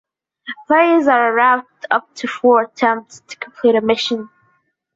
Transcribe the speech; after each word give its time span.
Players 0.67 1.05
are 1.05 1.31
allowed 1.37 1.65
up 1.91 2.11
to 2.15 2.27
four 2.27 2.63
attempts 2.63 3.19
to 3.27 3.37
complete 3.37 3.75
a 3.75 3.81
mission. 3.81 4.31